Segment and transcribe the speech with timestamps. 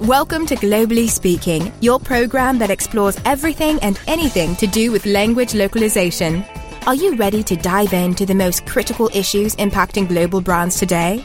[0.00, 5.52] Welcome to Globally Speaking, your program that explores everything and anything to do with language
[5.52, 6.42] localization.
[6.86, 11.22] Are you ready to dive into the most critical issues impacting global brands today?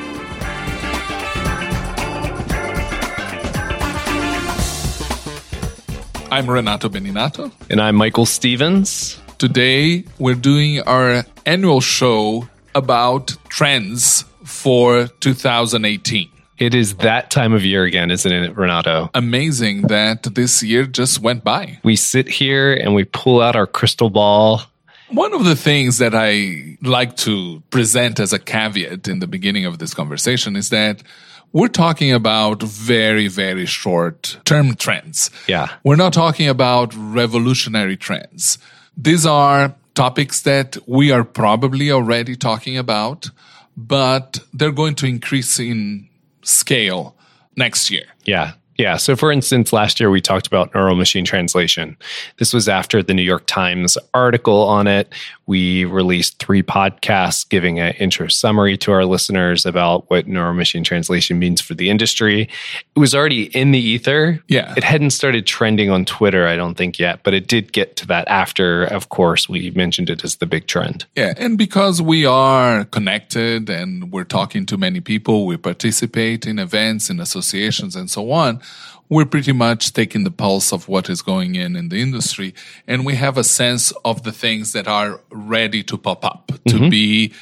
[6.32, 7.52] I'm Renato Beninatto.
[7.70, 9.22] And I'm Michael Stevens.
[9.38, 16.30] Today, we're doing our annual show about trends for 2018.
[16.58, 19.10] It is that time of year again, isn't it, Renato?
[19.14, 21.80] Amazing that this year just went by.
[21.84, 24.62] We sit here and we pull out our crystal ball.
[25.10, 29.66] One of the things that I like to present as a caveat in the beginning
[29.66, 31.04] of this conversation is that
[31.52, 35.30] we're talking about very, very short term trends.
[35.48, 35.70] Yeah.
[35.84, 38.58] We're not talking about revolutionary trends.
[38.98, 43.30] These are topics that we are probably already talking about,
[43.78, 46.10] but they're going to increase in
[46.46, 47.16] scale
[47.58, 48.06] next year.
[48.26, 48.54] Yeah.
[48.78, 48.98] Yeah.
[48.98, 51.96] So, for instance, last year we talked about neural machine translation.
[52.38, 55.14] This was after the New York Times article on it.
[55.48, 60.84] We released three podcasts giving an intro summary to our listeners about what neural machine
[60.84, 62.50] translation means for the industry.
[62.96, 64.44] It was already in the ether.
[64.48, 64.74] Yeah.
[64.76, 68.08] It hadn't started trending on Twitter, I don't think yet, but it did get to
[68.08, 71.06] that after, of course, we mentioned it as the big trend.
[71.16, 71.34] Yeah.
[71.38, 77.10] And because we are connected and we're talking to many people, we participate in events,
[77.10, 78.62] in associations, and so on
[79.08, 82.54] we're pretty much taking the pulse of what is going in in the industry
[82.88, 86.76] and we have a sense of the things that are ready to pop up to
[86.76, 86.90] mm-hmm.
[86.90, 87.34] be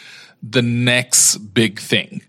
[0.42, 2.22] the next big thing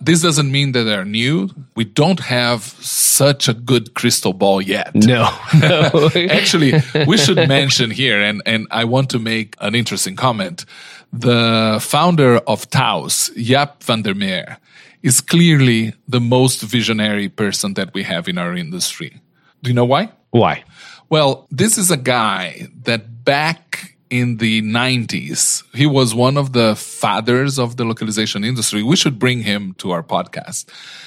[0.00, 1.48] this doesn't mean that they're new.
[1.74, 4.94] We don't have such a good crystal ball yet.
[4.94, 5.30] No.
[5.58, 6.10] no.
[6.30, 6.74] Actually,
[7.06, 10.66] we should mention here, and, and I want to make an interesting comment.
[11.12, 14.58] The founder of TAUS, Jaap van der Meer,
[15.06, 19.20] is clearly the most visionary person that we have in our industry.
[19.62, 20.10] Do you know why?
[20.32, 20.64] Why?
[21.08, 26.74] Well, this is a guy that back in the 90s, he was one of the
[26.74, 28.82] fathers of the localization industry.
[28.82, 30.64] We should bring him to our podcast.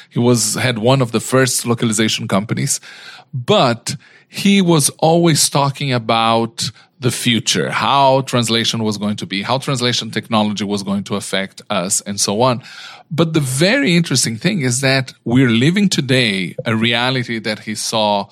[0.10, 2.80] He was had one of the first localization companies,
[3.34, 3.98] but
[4.30, 10.12] he was always talking about the future, how translation was going to be, how translation
[10.12, 12.62] technology was going to affect us, and so on.
[13.10, 18.30] But the very interesting thing is that we're living today a reality that he saw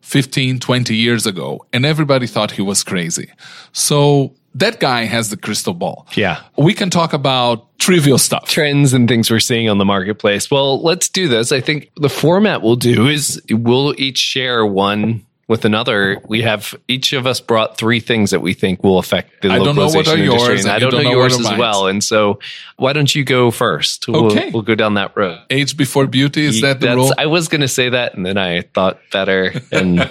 [0.00, 3.30] 15, 20 years ago, and everybody thought he was crazy.
[3.72, 6.08] So that guy has the crystal ball.
[6.16, 6.42] Yeah.
[6.58, 8.48] We can talk about trivial stuff.
[8.48, 10.50] Trends and things we're seeing on the marketplace.
[10.50, 11.52] Well, let's do this.
[11.52, 16.76] I think the format we'll do is we'll each share one with another, we have
[16.86, 20.48] each of us brought three things that we think will affect the I localization industry.
[20.48, 21.88] Yours, and I don't, know, know yours as well.
[21.88, 22.38] And so,
[22.76, 24.08] why don't you go first?
[24.08, 25.40] Okay, we'll, we'll go down that road.
[25.50, 27.12] Age before beauty is that the rule?
[27.18, 29.98] I was going to say that, and then I thought better, and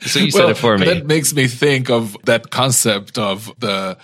[0.00, 0.86] so you well, said it for me.
[0.86, 3.98] That makes me think of that concept of the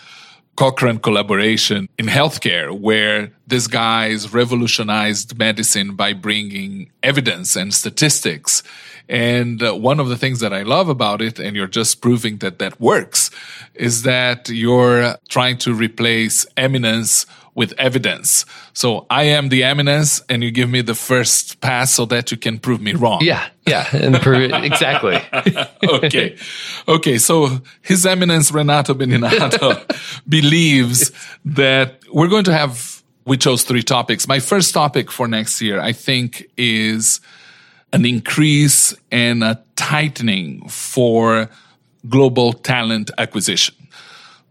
[0.57, 8.63] Cochrane collaboration in healthcare, where this guys revolutionized medicine by bringing evidence and statistics.
[9.09, 12.39] And uh, one of the things that I love about it, and you're just proving
[12.39, 13.31] that that works,
[13.75, 18.45] is that you're trying to replace eminence with evidence.
[18.75, 22.37] So I am the eminence, and you give me the first pass so that you
[22.37, 23.21] can prove me wrong.
[23.23, 25.19] Yeah, yeah, and prove exactly.
[25.89, 26.37] okay,
[26.87, 27.19] okay.
[27.19, 29.83] So His Eminence Renato Beninatto
[30.29, 31.11] believes
[31.47, 33.03] that we're going to have.
[33.25, 34.29] We chose three topics.
[34.29, 37.21] My first topic for next year, I think, is
[37.93, 41.49] an increase and a tightening for
[42.09, 43.75] global talent acquisition.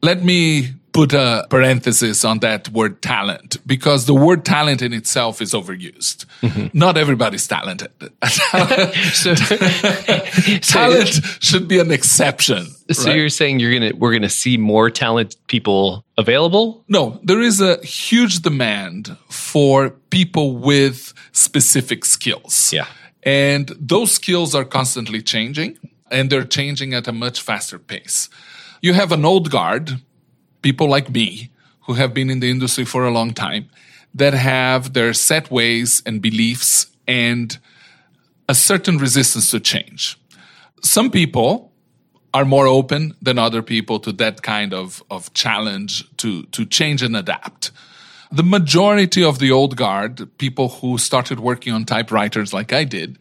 [0.02, 5.42] Let me put a parenthesis on that word talent because the word talent in itself
[5.42, 6.26] is overused.
[6.42, 6.78] Mm-hmm.
[6.78, 7.92] Not everybody's talented.
[9.14, 9.36] so,
[10.62, 12.68] talent should be an exception.
[12.92, 13.18] So right?
[13.18, 16.86] you're saying you're gonna we're gonna see more talented people available?
[16.88, 22.72] No, there is a huge demand for people with specific skills.
[22.72, 22.88] Yeah.
[23.26, 25.80] And those skills are constantly changing
[26.12, 28.30] and they're changing at a much faster pace.
[28.82, 30.00] You have an old guard
[30.62, 31.50] people like me
[31.82, 33.70] who have been in the industry for a long time
[34.14, 37.58] that have their set ways and beliefs and
[38.48, 40.18] a certain resistance to change.
[40.84, 41.72] Some people
[42.34, 47.02] are more open than other people to that kind of, of challenge to, to change
[47.02, 47.72] and adapt.
[48.36, 53.18] The majority of the old guard, people who started working on typewriters like I did,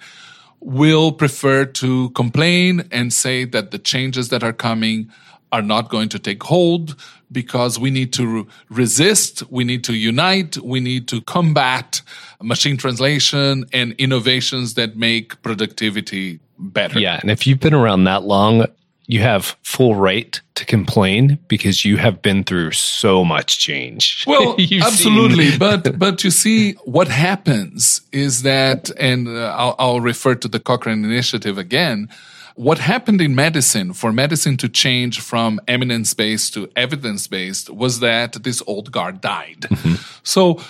[0.59, 5.09] will prefer to complain and say that the changes that are coming
[5.53, 6.97] are not going to take hold
[7.31, 12.03] because we need to resist, we need to unite, we need to combat
[12.43, 16.99] machine translation and innovations that make productivity better.
[16.99, 17.21] Yeah.
[17.23, 18.67] And if you've been around that long,
[19.07, 24.25] you have full right to complain because you have been through so much change.
[24.35, 30.35] Well, absolutely, but but you see what happens is that, and uh, I'll, I'll refer
[30.35, 32.09] to the Cochrane Initiative again.
[32.57, 38.01] What happened in medicine for medicine to change from eminence based to evidence based was
[38.01, 39.63] that this old guard died.
[39.63, 39.95] Mm-hmm.
[40.23, 40.61] So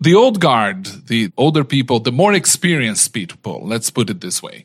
[0.00, 4.64] the old guard, the older people, the more experienced people, let's put it this way,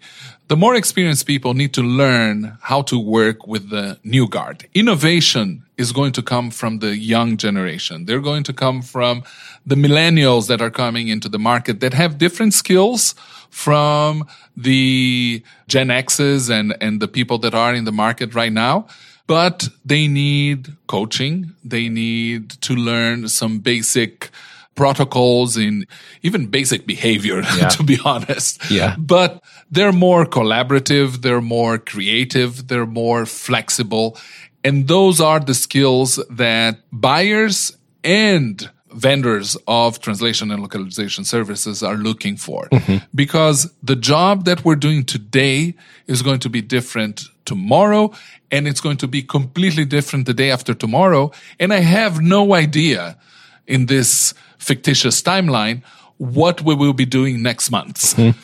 [0.52, 4.68] the more experienced people need to learn how to work with the new guard.
[4.74, 8.04] Innovation is going to come from the young generation.
[8.04, 9.24] They're going to come from
[9.66, 13.16] the millennials that are coming into the market that have different skills
[13.50, 14.28] from
[14.58, 18.88] the Gen X's and, and the people that are in the market right now.
[19.28, 21.56] But they need coaching.
[21.64, 24.32] They need to learn some basic
[24.76, 25.86] protocols in
[26.22, 27.70] even basic behavior, yeah.
[27.70, 28.70] to be honest.
[28.72, 28.96] Yeah.
[28.98, 31.22] But they're more collaborative.
[31.22, 32.68] They're more creative.
[32.68, 34.18] They're more flexible.
[34.64, 41.96] And those are the skills that buyers and vendors of translation and localization services are
[41.96, 42.68] looking for.
[42.70, 43.06] Mm-hmm.
[43.16, 45.76] Because the job that we're doing today
[46.08, 48.12] is going to be different tomorrow
[48.52, 51.32] and it's going to be completely different the day after tomorrow.
[51.60, 53.18] And I have no idea
[53.68, 55.84] in this fictitious timeline
[56.18, 58.16] what we will be doing next month.
[58.16, 58.40] Mm-hmm.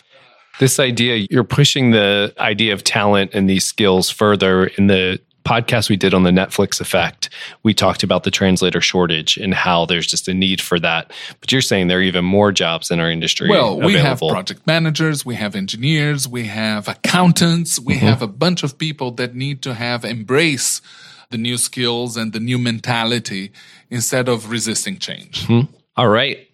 [0.59, 5.89] This idea, you're pushing the idea of talent and these skills further in the podcast
[5.89, 7.29] we did on the Netflix effect,
[7.63, 11.11] we talked about the translator shortage and how there's just a need for that.
[11.39, 13.49] But you're saying there are even more jobs in our industry.
[13.49, 18.05] Well, we have project managers, we have engineers, we have accountants, we mm-hmm.
[18.05, 20.81] have a bunch of people that need to have embrace
[21.29, 23.51] the new skills and the new mentality
[23.89, 25.43] instead of resisting change.
[25.47, 25.71] Mm-hmm.
[25.95, 26.47] All right.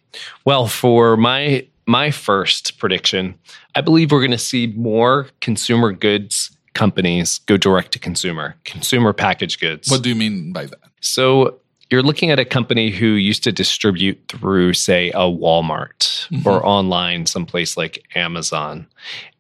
[0.46, 3.36] Well, for my my first prediction,
[3.76, 9.14] I believe we're going to see more consumer goods companies go direct to consumer, consumer
[9.14, 9.90] packaged goods.
[9.90, 10.80] What do you mean by that?
[11.02, 11.60] So
[11.90, 16.48] you're looking at a company who used to distribute through, say, a Walmart mm-hmm.
[16.48, 18.88] or online, someplace like Amazon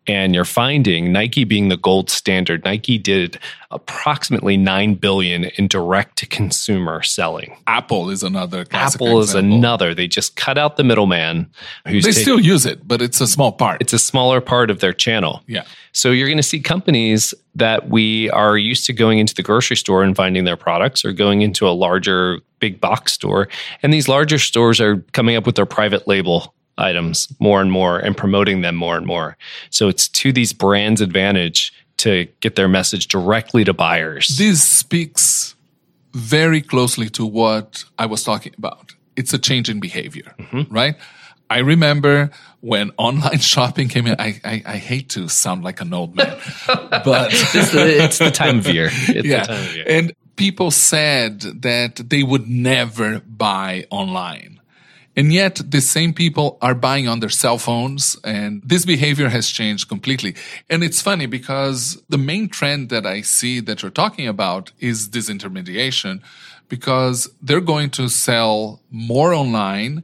[0.08, 2.64] and you're finding Nike being the gold standard.
[2.66, 3.40] Nike did
[3.72, 7.58] approximately 9 billion in direct to consumer selling.
[7.68, 9.94] Apple is another Apple is another.
[9.94, 11.50] They just cut out the middleman
[11.88, 13.82] who's They taking, still use it, but it's a small part.
[13.82, 15.42] It's a smaller part of their channel.
[15.48, 15.64] Yeah.
[15.94, 19.78] So you're going to see companies that we are used to going into the grocery
[19.78, 23.48] store and finding their products or going into a larger big box store
[23.82, 28.00] and these larger stores are coming up with their private label items more and more
[28.00, 29.38] and promoting them more and more.
[29.70, 34.38] So it's to these brands' advantage to get their message directly to buyers.
[34.38, 35.56] This speaks
[36.14, 38.94] very closely to what I was talking about.
[39.16, 40.74] It's a change in behavior, mm-hmm.
[40.74, 40.96] right?
[41.50, 42.32] I remember
[42.62, 44.16] when online shopping came in.
[44.20, 46.38] I, I, I hate to sound like an old man,
[46.68, 48.90] but it's, the, it's the time of year.
[48.92, 49.44] It's yeah.
[49.44, 49.86] Of year.
[49.88, 54.60] And people said that they would never buy online.
[55.16, 59.50] And yet the same people are buying on their cell phones and this behavior has
[59.50, 60.36] changed completely.
[60.70, 65.08] And it's funny because the main trend that I see that you're talking about is
[65.08, 66.22] disintermediation
[66.68, 70.04] because they're going to sell more online,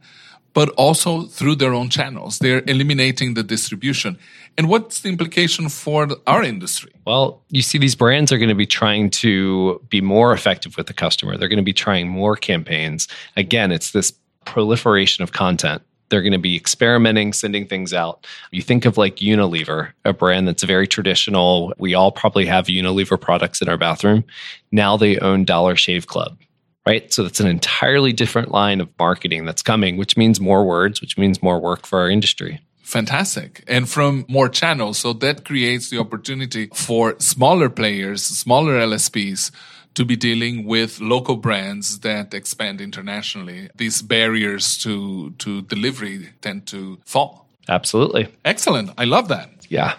[0.54, 2.38] but also through their own channels.
[2.38, 4.20] They're eliminating the distribution.
[4.58, 6.92] And what's the implication for our industry?
[7.06, 10.88] Well, you see, these brands are going to be trying to be more effective with
[10.88, 11.38] the customer.
[11.38, 13.08] They're going to be trying more campaigns.
[13.38, 14.12] Again, it's this
[14.46, 15.82] proliferation of content.
[16.10, 18.26] They're going to be experimenting, sending things out.
[18.52, 21.74] You think of like Unilever, a brand that's very traditional.
[21.78, 24.24] We all probably have Unilever products in our bathroom.
[24.72, 26.40] Now they own Dollar Shave Club,
[26.88, 27.14] right?
[27.14, 31.18] So that's an entirely different line of marketing that's coming, which means more words, which
[31.18, 36.00] means more work for our industry fantastic and from more channels so that creates the
[36.00, 39.52] opportunity for smaller players smaller lsps
[39.96, 43.70] to be dealing with local brands that expand internationally.
[43.76, 47.48] These barriers to, to delivery tend to fall.
[47.68, 48.30] Absolutely.
[48.46, 48.92] Excellent.
[48.98, 49.50] I love that.
[49.70, 49.96] Yeah.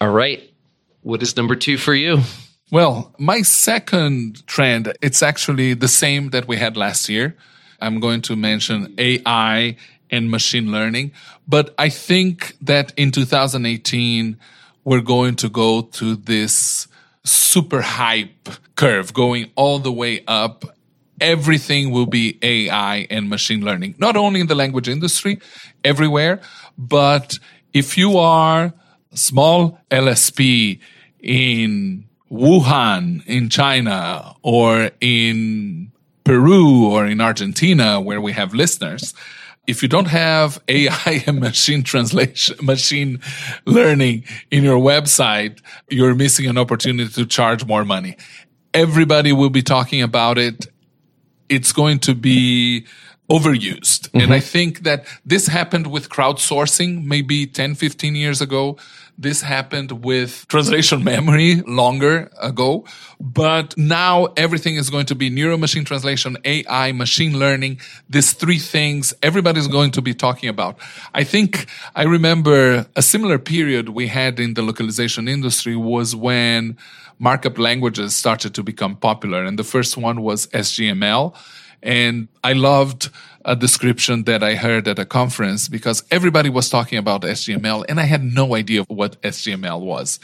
[0.00, 0.42] All right.
[1.02, 2.20] What is number two for you?
[2.70, 7.36] Well, my second trend, it's actually the same that we had last year.
[7.80, 9.76] I'm going to mention AI
[10.10, 11.12] and machine learning,
[11.46, 14.38] but I think that in 2018,
[14.84, 16.88] we're going to go to this
[17.24, 20.64] super hype curve going all the way up.
[21.20, 25.38] Everything will be AI and machine learning, not only in the language industry,
[25.84, 26.40] everywhere,
[26.76, 27.38] but
[27.72, 28.72] if you are
[29.14, 30.80] small LSP
[31.20, 35.92] in Wuhan in China or in
[36.24, 39.14] Peru or in Argentina where we have listeners,
[39.72, 43.20] if you don't have AI and machine translation, machine
[43.64, 48.18] learning in your website, you're missing an opportunity to charge more money.
[48.74, 50.66] Everybody will be talking about it.
[51.48, 52.84] It's going to be
[53.30, 54.10] overused.
[54.10, 54.20] Mm-hmm.
[54.20, 58.76] And I think that this happened with crowdsourcing maybe 10, 15 years ago.
[59.18, 62.84] This happened with translation memory longer ago,
[63.20, 67.80] but now everything is going to be neuro machine translation, AI, machine learning.
[68.08, 70.78] These three things everybody's going to be talking about.
[71.14, 76.76] I think I remember a similar period we had in the localization industry was when
[77.18, 79.44] markup languages started to become popular.
[79.44, 81.34] And the first one was SGML.
[81.82, 83.10] And I loved
[83.44, 88.00] a description that I heard at a conference because everybody was talking about SGML and
[88.00, 90.20] I had no idea what SGML was.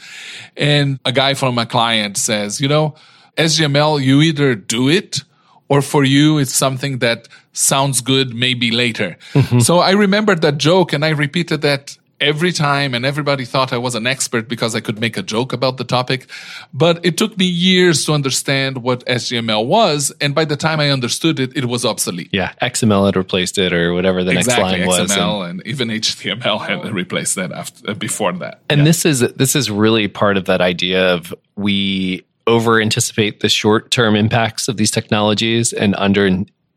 [0.55, 2.95] And a guy from a client says, you know,
[3.37, 5.23] SGML, you either do it
[5.67, 9.17] or for you, it's something that sounds good maybe later.
[9.33, 9.59] Mm-hmm.
[9.59, 13.77] So I remembered that joke and I repeated that every time and everybody thought I
[13.77, 16.27] was an expert because I could make a joke about the topic.
[16.73, 20.11] But it took me years to understand what SGML was.
[20.21, 22.29] And by the time I understood it, it was obsolete.
[22.31, 22.53] Yeah.
[22.61, 25.11] XML had replaced it or whatever the exactly, next line was.
[25.11, 28.61] XML and, and, even HTML had replaced that after, uh, before that.
[28.69, 28.85] And yeah.
[28.85, 33.91] this is, this is really part of that idea of we over anticipate the short
[33.91, 36.25] term impacts of these technologies and under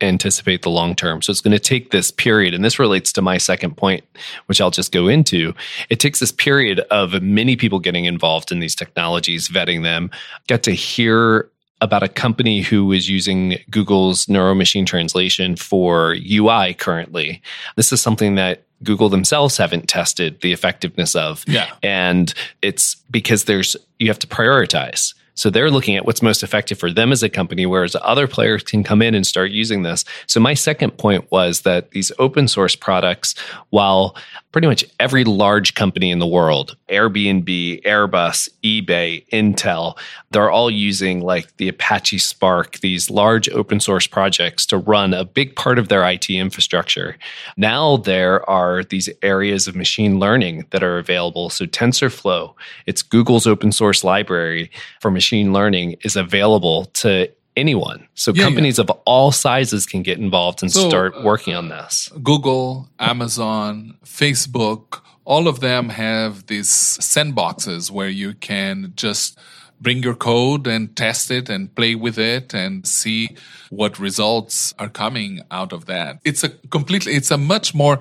[0.02, 1.22] anticipate the long term.
[1.22, 4.04] So it's going to take this period, and this relates to my second point,
[4.46, 5.54] which I'll just go into.
[5.90, 10.10] It takes this period of many people getting involved in these technologies, vetting them,
[10.46, 11.48] get to hear
[11.80, 17.42] about a company who is using Google's neuro machine translation for UI currently.
[17.76, 21.44] This is something that Google themselves haven't tested the effectiveness of.
[21.46, 21.70] Yeah.
[21.82, 22.32] And
[22.62, 25.14] it's because there's you have to prioritize.
[25.34, 28.62] So they're looking at what's most effective for them as a company, whereas other players
[28.62, 30.04] can come in and start using this.
[30.26, 33.34] So my second point was that these open source products,
[33.70, 34.16] while
[34.52, 39.98] pretty much every large company in the world, Airbnb, Airbus, eBay, Intel,
[40.30, 45.24] they're all using like the Apache Spark, these large open source projects to run a
[45.24, 47.16] big part of their IT infrastructure.
[47.56, 51.48] Now there are these areas of machine learning that are available.
[51.48, 52.54] So TensorFlow,
[52.86, 54.70] it's Google's open source library
[55.00, 58.08] for machine learning is available to anyone.
[58.14, 58.84] So yeah, companies yeah.
[58.84, 62.10] of all sizes can get involved and so, start uh, working on this.
[62.22, 69.38] Google, Amazon, Facebook, all of them have these sandboxes where you can just
[69.80, 73.36] bring your code and test it and play with it and see
[73.70, 76.20] what results are coming out of that.
[76.24, 77.98] It's a completely, it's a much more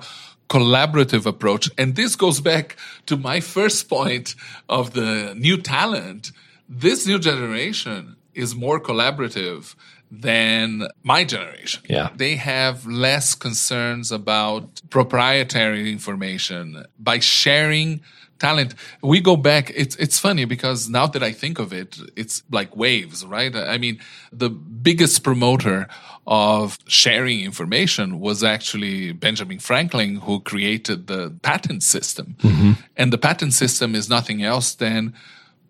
[0.48, 1.70] collaborative approach.
[1.78, 2.76] And this goes back
[3.06, 4.34] to my first point
[4.68, 6.30] of the new talent.
[6.74, 9.74] This new generation is more collaborative
[10.10, 11.82] than my generation.
[11.88, 12.08] Yeah.
[12.16, 18.00] They have less concerns about proprietary information by sharing
[18.38, 18.74] talent.
[19.02, 19.70] We go back.
[19.74, 23.54] It's, it's funny because now that I think of it, it's like waves, right?
[23.54, 24.00] I mean,
[24.32, 25.88] the biggest promoter
[26.26, 32.36] of sharing information was actually Benjamin Franklin, who created the patent system.
[32.40, 32.72] Mm-hmm.
[32.96, 35.14] And the patent system is nothing else than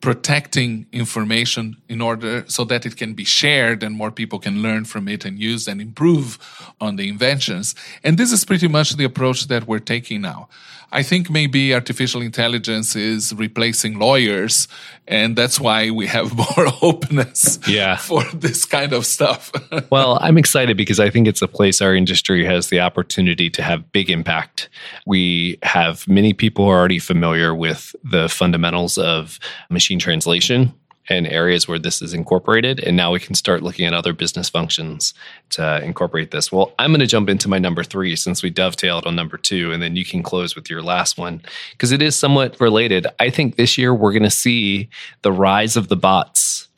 [0.03, 4.85] protecting information in order so that it can be shared and more people can learn
[4.85, 6.39] from it and use and improve
[6.81, 7.75] on the inventions.
[8.03, 10.49] And this is pretty much the approach that we're taking now.
[10.93, 14.69] I think maybe artificial intelligence is replacing lawyers,
[15.09, 17.97] and that's why we have more openness yeah.
[17.97, 19.51] for this kind of stuff.
[19.91, 23.63] well, I'm excited because I think it's a place our industry has the opportunity to
[23.63, 24.69] have big impact.
[25.07, 29.39] We have many people are already familiar with the fundamentals of
[29.71, 30.73] machine translation
[31.09, 32.81] and areas where this is incorporated.
[32.81, 35.15] And now we can start looking at other business functions
[35.51, 36.53] to incorporate this.
[36.53, 39.73] Well, I'm going to jump into my number three since we dovetailed on number two,
[39.73, 43.07] and then you can close with your last one because it is somewhat related.
[43.19, 44.89] I think this year we're going to see
[45.23, 46.69] the rise of the bots.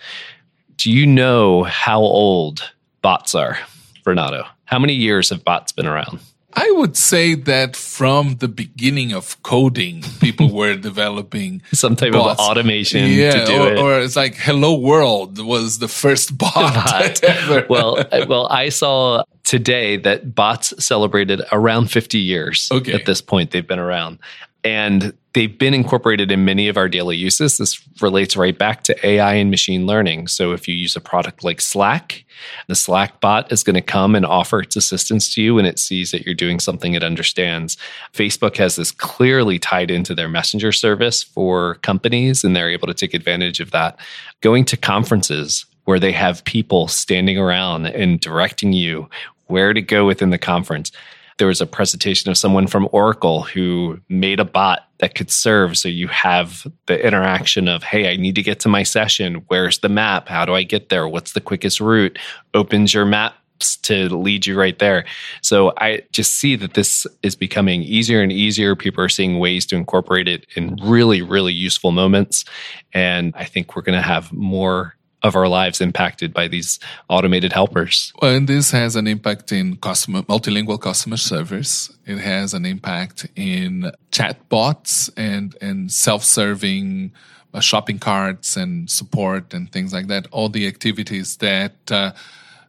[0.76, 3.58] Do you know how old bots are,
[4.06, 4.46] Renato?
[4.64, 6.20] How many years have bots been around?
[6.56, 12.40] I would say that from the beginning of coding, people were developing some type bots.
[12.40, 13.78] of automation yeah, or, it.
[13.78, 17.66] or, it's like Hello World was the first bot ever.
[17.68, 22.92] well, well, I saw today that bots celebrated around 50 years okay.
[22.92, 24.18] at this point they've been around.
[24.64, 27.58] And they've been incorporated in many of our daily uses.
[27.58, 30.28] This relates right back to AI and machine learning.
[30.28, 32.24] So if you use a product like Slack,
[32.66, 35.78] the Slack bot is going to come and offer its assistance to you when it
[35.78, 37.76] sees that you're doing something it understands.
[38.14, 42.94] Facebook has this clearly tied into their messenger service for companies, and they're able to
[42.94, 43.98] take advantage of that.
[44.40, 49.10] Going to conferences where they have people standing around and directing you
[49.46, 50.90] where to go within the conference
[51.38, 55.76] there was a presentation of someone from Oracle who made a bot that could serve.
[55.76, 59.44] So you have the interaction of, hey, I need to get to my session.
[59.48, 60.28] Where's the map?
[60.28, 61.08] How do I get there?
[61.08, 62.18] What's the quickest route?
[62.54, 65.04] Opens your maps to lead you right there.
[65.42, 68.76] So I just see that this is becoming easier and easier.
[68.76, 72.44] People are seeing ways to incorporate it in really, really useful moments.
[72.92, 76.78] And I think we're going to have more of our lives impacted by these
[77.08, 78.12] automated helpers.
[78.22, 81.90] And this has an impact in customer multilingual customer service.
[82.06, 87.10] It has an impact in chatbots and and self-serving
[87.54, 90.26] uh, shopping carts and support and things like that.
[90.30, 92.12] All the activities that uh,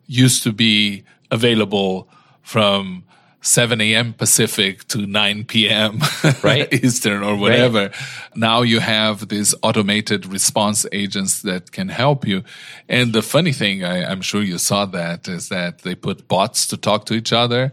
[0.07, 2.07] used to be available
[2.41, 3.03] from
[3.45, 4.13] 7 a.m.
[4.13, 5.99] Pacific to 9 p.m.
[6.43, 6.71] right.
[6.73, 7.79] Eastern or whatever.
[7.79, 7.95] Right.
[8.35, 12.43] Now you have these automated response agents that can help you.
[12.89, 16.65] And the funny thing, I, I'm sure you saw that, is that they put bots
[16.67, 17.71] to talk to each other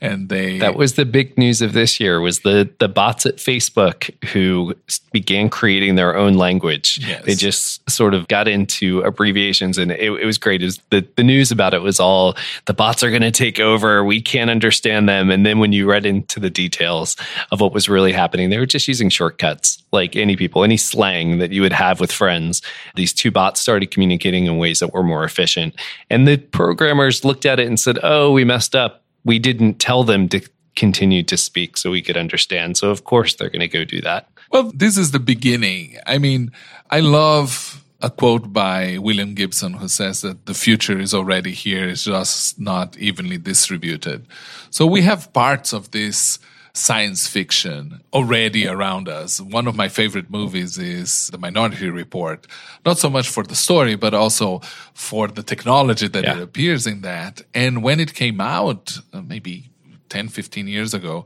[0.00, 3.36] and they that was the big news of this year was the the bots at
[3.36, 4.74] facebook who
[5.14, 6.98] began creating their own language.
[7.00, 7.24] Yes.
[7.24, 10.60] they just sort of got into abbreviations and it, it was great.
[10.60, 12.36] Was the, the news about it was all
[12.66, 14.04] the bots are going to take over.
[14.04, 15.30] We can't understand them.
[15.30, 17.16] And then when you read into the details
[17.52, 21.38] of what was really happening they were just using shortcuts like any people any slang
[21.38, 22.60] that you would have with friends.
[22.96, 25.76] These two bots started communicating in ways that were more efficient.
[26.10, 30.04] And the programmers looked at it and said oh we messed up we didn't tell
[30.04, 30.40] them to
[30.76, 32.76] continue to speak so we could understand.
[32.76, 34.28] So of course they're going to go do that.
[34.50, 35.96] Well, this is the beginning.
[36.06, 36.52] I mean,
[36.90, 41.88] I love a quote by William Gibson who says that the future is already here.
[41.88, 44.26] It's just not evenly distributed.
[44.70, 46.38] So we have parts of this
[46.74, 49.40] science fiction already around us.
[49.40, 52.48] One of my favorite movies is The Minority Report.
[52.84, 54.60] Not so much for the story, but also
[54.92, 56.36] for the technology that yeah.
[56.36, 57.42] it appears in that.
[57.54, 59.70] And when it came out, uh, maybe
[60.08, 61.24] 10, 15 years ago,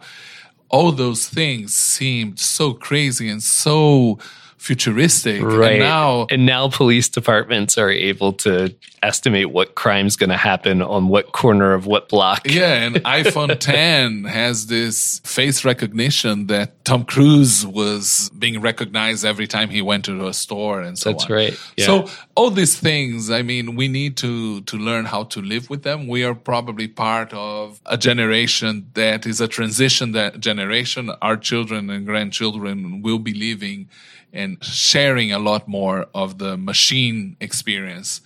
[0.68, 4.18] all those things seemed so crazy and so
[4.58, 5.42] futuristic.
[5.42, 5.72] Right.
[5.72, 10.82] And now, and now police departments are able to estimate what crime's going to happen
[10.82, 12.42] on what corner of what block.
[12.44, 19.46] Yeah, and iPhone 10 has this face recognition that Tom Cruise was being recognized every
[19.46, 21.32] time he went to a store and so That's on.
[21.32, 21.60] right.
[21.76, 21.86] Yeah.
[21.86, 25.82] So all these things, I mean, we need to to learn how to live with
[25.82, 26.08] them.
[26.08, 31.10] We are probably part of a generation that is a transition that generation.
[31.22, 33.88] Our children and grandchildren will be living
[34.32, 38.20] and sharing a lot more of the machine experience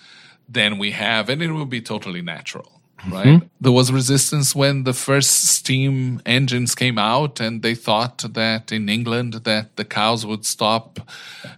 [0.49, 2.81] than we have, and it will be totally natural.
[3.09, 3.27] Right.
[3.27, 3.47] Mm-hmm.
[3.61, 8.88] There was resistance when the first steam engines came out, and they thought that in
[8.88, 11.01] England that the cows would stop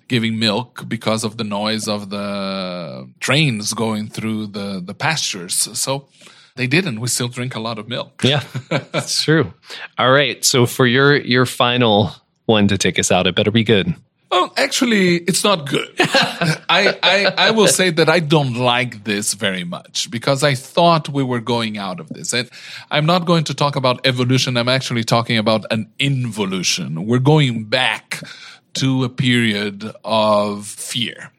[0.09, 5.55] giving milk because of the noise of the trains going through the, the pastures.
[5.79, 6.09] So
[6.57, 7.01] they didn't.
[7.01, 8.23] We still drink a lot of milk.
[8.25, 9.53] Yeah, that's true.
[9.99, 10.43] All right.
[10.45, 12.13] So for your your final
[12.47, 13.95] one to take us out, it better be good.
[14.31, 15.95] Well, actually, it's not good.
[15.99, 21.09] I, I, I will say that I don't like this very much because I thought
[21.09, 22.33] we were going out of this.
[22.33, 22.51] And
[22.91, 24.57] I'm not going to talk about evolution.
[24.57, 27.07] I'm actually talking about an involution.
[27.07, 28.23] We're going back
[28.75, 31.31] to a period of fear.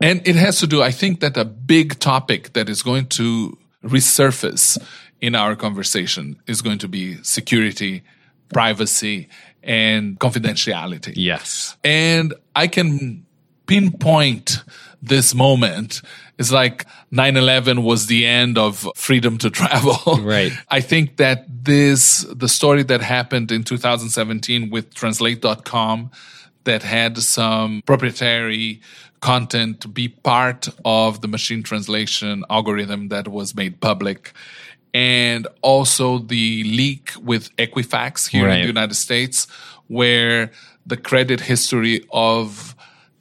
[0.00, 3.58] And it has to do, I think that a big topic that is going to
[3.84, 4.78] resurface
[5.20, 8.02] in our conversation is going to be security,
[8.52, 9.28] privacy,
[9.62, 11.12] and confidentiality.
[11.16, 11.76] Yes.
[11.84, 13.26] And I can
[13.66, 14.62] pinpoint
[15.02, 16.02] this moment.
[16.38, 20.22] It's like 9-11 was the end of freedom to travel.
[20.22, 20.52] Right.
[20.68, 26.10] I think that this, the story that happened in 2017 with translate.com
[26.64, 28.80] that had some proprietary
[29.20, 34.32] content to be part of the machine translation algorithm that was made public
[34.92, 38.56] and also the leak with Equifax here right.
[38.56, 39.46] in the United States,
[39.86, 40.50] where
[40.86, 42.74] the credit history of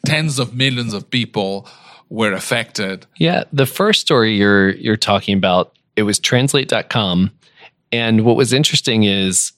[0.05, 1.67] tens of millions of people
[2.09, 3.05] were affected.
[3.17, 7.31] Yeah, the first story you're you're talking about, it was translate.com
[7.91, 9.51] and what was interesting is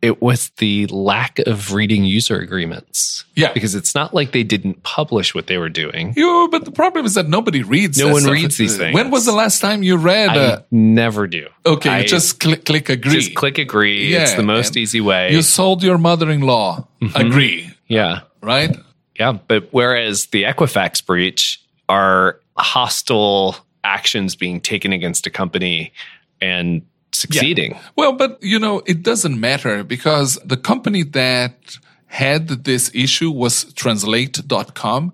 [0.00, 3.24] it was the lack of reading user agreements.
[3.34, 3.52] Yeah.
[3.52, 6.14] Because it's not like they didn't publish what they were doing.
[6.16, 7.98] You, but the problem is that nobody reads.
[7.98, 8.32] No one stuff.
[8.32, 8.94] reads these things.
[8.94, 10.28] When was the last time you read?
[10.30, 11.48] I Uh, never do.
[11.66, 13.12] okay, I just click, click agree.
[13.12, 14.08] just click agree.
[14.12, 15.32] Yeah, it's the most easy way.
[15.32, 16.86] You sold your mother-in-law.
[17.16, 18.20] Agree, yeah.
[18.40, 18.76] right?
[19.18, 19.32] Yeah.
[19.32, 25.92] But whereas the Equifax breach are hostile actions being taken against a company
[26.40, 26.82] and
[27.12, 27.76] succeeding.
[27.96, 33.64] Well, but you know, it doesn't matter because the company that had this issue was
[33.74, 35.12] translate.com.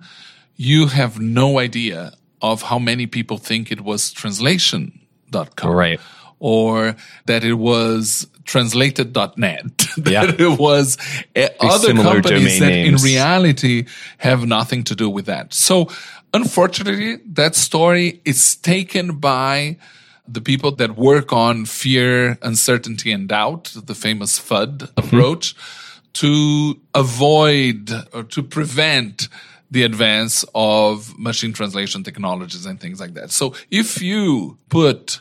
[0.57, 5.70] You have no idea of how many people think it was translation.com.
[5.70, 6.00] Right.
[6.38, 9.78] Or that it was translated.net.
[9.96, 10.30] that Yeah.
[10.38, 10.98] it was
[11.35, 13.02] uh, other companies that names.
[13.02, 13.87] in reality
[14.18, 15.54] have nothing to do with that.
[15.54, 15.88] So
[16.33, 19.78] unfortunately, that story is taken by
[20.26, 25.00] the people that work on fear, uncertainty, and doubt, the famous FUD mm-hmm.
[25.00, 25.54] approach,
[26.14, 29.28] to avoid or to prevent
[29.70, 33.30] the advance of machine translation technologies and things like that.
[33.30, 35.20] So if you put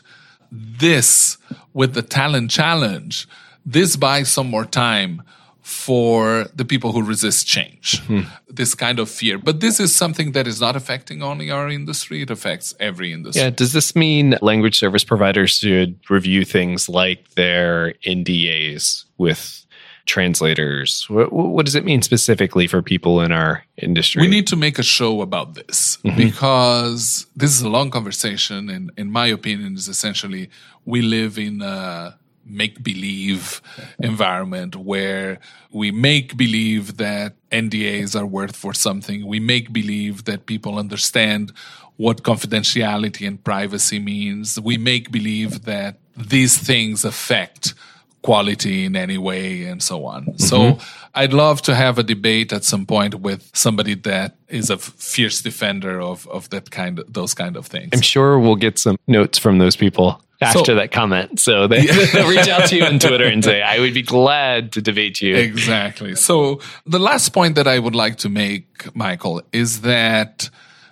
[0.52, 1.38] this
[1.72, 3.26] with the talent challenge,
[3.66, 5.22] this buys some more time
[5.64, 8.20] for the people who resist change, hmm.
[8.48, 9.38] this kind of fear.
[9.38, 13.40] But this is something that is not affecting only our industry, it affects every industry.
[13.40, 13.48] Yeah.
[13.48, 19.64] Does this mean language service providers should review things like their NDAs with
[20.04, 21.06] translators?
[21.08, 24.20] What, what does it mean specifically for people in our industry?
[24.20, 26.14] We need to make a show about this mm-hmm.
[26.14, 30.50] because this is a long conversation, and in my opinion, is essentially
[30.84, 33.60] we live in a make believe
[33.98, 35.38] environment where
[35.70, 39.26] we make believe that NDAs are worth for something.
[39.26, 41.52] We make believe that people understand
[41.96, 44.60] what confidentiality and privacy means.
[44.60, 47.74] We make believe that these things affect
[48.22, 50.24] quality in any way and so on.
[50.24, 50.38] Mm-hmm.
[50.38, 50.78] So
[51.14, 55.42] I'd love to have a debate at some point with somebody that is a fierce
[55.42, 57.90] defender of, of that kind of those kind of things.
[57.92, 61.40] I'm sure we'll get some notes from those people after So- that comment.
[61.40, 61.80] So they,
[62.26, 65.36] reach out to you on Twitter and say, I would be glad to debate you.
[65.36, 66.14] Exactly.
[66.14, 70.50] So the last point that I would like to make, Michael, is that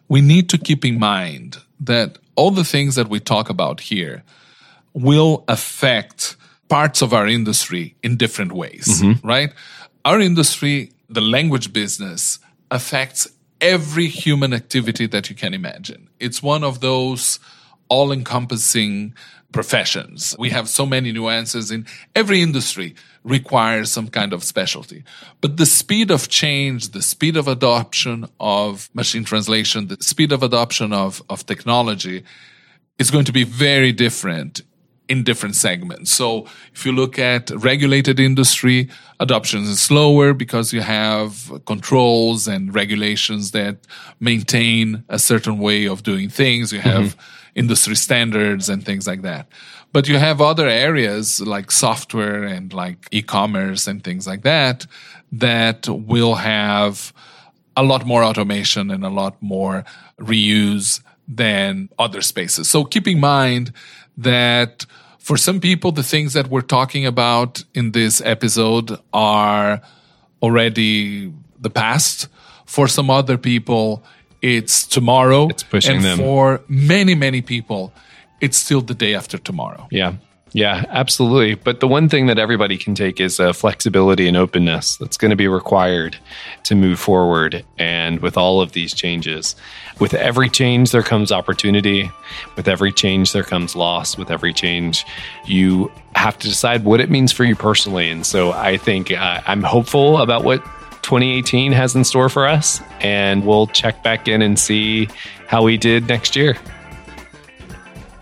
[0.08, 4.22] we need to keep in mind that all the things that we talk about here
[4.94, 6.36] will affect
[6.68, 9.26] parts of our industry in different ways, mm-hmm.
[9.26, 9.52] right?
[10.04, 12.38] Our industry, the language business,
[12.70, 13.28] affects
[13.60, 16.08] every human activity that you can imagine.
[16.18, 17.38] It's one of those
[17.92, 19.14] all encompassing
[19.52, 20.34] professions.
[20.38, 25.04] We have so many nuances in every industry requires some kind of specialty.
[25.42, 30.42] But the speed of change, the speed of adoption of machine translation, the speed of
[30.42, 32.24] adoption of, of technology
[32.98, 34.62] is going to be very different
[35.08, 36.10] in different segments.
[36.10, 38.88] So if you look at regulated industry,
[39.20, 43.76] adoption is slower because you have controls and regulations that
[44.18, 46.72] maintain a certain way of doing things.
[46.72, 47.41] You have mm-hmm.
[47.54, 49.46] Industry standards and things like that.
[49.92, 54.86] But you have other areas like software and like e-commerce and things like that
[55.32, 57.12] that will have
[57.76, 59.84] a lot more automation and a lot more
[60.18, 62.68] reuse than other spaces.
[62.68, 63.72] So keep in mind
[64.16, 64.86] that
[65.18, 69.80] for some people, the things that we're talking about in this episode are
[70.42, 72.28] already the past.
[72.66, 74.02] For some other people,
[74.42, 75.48] it's tomorrow.
[75.48, 76.18] It's pushing and them.
[76.18, 77.92] for many, many people,
[78.40, 79.88] it's still the day after tomorrow.
[79.90, 80.14] Yeah.
[80.54, 81.54] Yeah, absolutely.
[81.54, 85.30] But the one thing that everybody can take is uh, flexibility and openness that's going
[85.30, 86.18] to be required
[86.64, 87.64] to move forward.
[87.78, 89.56] And with all of these changes,
[89.98, 92.10] with every change, there comes opportunity.
[92.56, 94.18] With every change, there comes loss.
[94.18, 95.06] With every change,
[95.46, 98.10] you have to decide what it means for you personally.
[98.10, 100.62] And so I think uh, I'm hopeful about what
[101.02, 102.80] 2018 has in store for us.
[103.00, 105.08] And we'll check back in and see
[105.46, 106.56] how we did next year.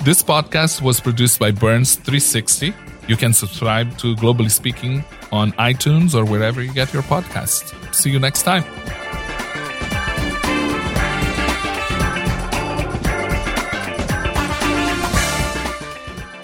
[0.01, 2.73] This podcast was produced by Burns 360.
[3.07, 7.75] You can subscribe to Globally Speaking on iTunes or wherever you get your podcasts.
[7.95, 8.65] See you next time.